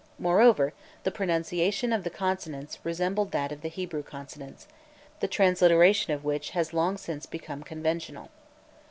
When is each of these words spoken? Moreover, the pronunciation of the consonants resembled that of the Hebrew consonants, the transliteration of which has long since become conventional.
Moreover, 0.17 0.73
the 1.03 1.11
pronunciation 1.11 1.93
of 1.93 2.03
the 2.03 2.09
consonants 2.09 2.79
resembled 2.83 3.29
that 3.33 3.51
of 3.51 3.61
the 3.61 3.67
Hebrew 3.69 4.01
consonants, 4.01 4.67
the 5.19 5.27
transliteration 5.27 6.11
of 6.11 6.23
which 6.25 6.49
has 6.57 6.73
long 6.73 6.97
since 6.97 7.27
become 7.27 7.61
conventional. 7.61 8.31